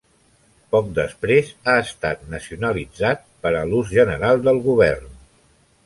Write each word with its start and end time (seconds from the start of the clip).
Poc 0.75 0.87
després, 0.99 1.51
ha 1.67 1.75
estat 1.83 2.25
"nacionalitzat" 2.33 3.23
per 3.45 3.53
a 3.59 3.63
l'ús 3.71 3.93
general 4.01 4.43
del 4.49 4.65
Govern. 4.71 5.15